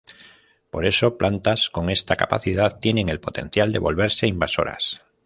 Por 0.71 0.85
eso 0.87 1.15
plantas 1.19 1.69
con 1.69 1.91
esta 1.91 2.15
capacidad 2.15 2.79
tienen 2.79 3.07
el 3.07 3.19
potencial 3.19 3.71
de 3.71 3.77
volverse 3.77 4.25
invasoras. 4.25 4.99